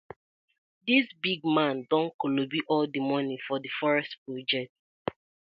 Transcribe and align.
Dis 0.85 1.05
big 1.25 1.39
man 1.57 1.75
don 1.91 2.05
kolobi 2.19 2.59
all 2.73 2.85
di 2.93 2.99
moni 3.09 3.35
for 3.45 3.57
di 3.63 3.69
forest 3.79 4.11
project. 4.23 4.71